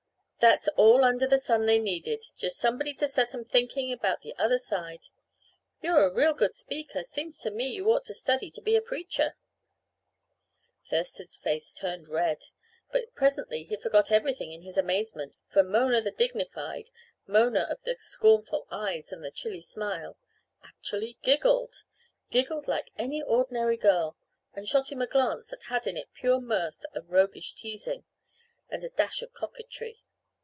[0.43, 4.35] "That's all under the sun they needed just somebody to set 'em thinking about the
[4.37, 5.01] other side.
[5.83, 8.81] You're a real good speaker; seems to me you ought to study to be a
[8.81, 9.35] preacher."
[10.89, 12.45] Thurston's face turned red.
[12.91, 16.89] But presently he forgot everything in his amazement, for Mona the dignified,
[17.27, 20.17] Mona of the scornful eyes and the chilly smile,
[20.63, 21.83] actually giggled
[22.31, 24.17] giggled like any ordinary girl,
[24.55, 28.05] and shot him a glance that had in it pure mirth and roguish teasing,
[28.71, 29.99] and a dash of coquetry.